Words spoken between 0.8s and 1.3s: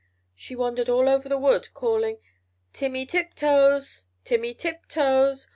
all over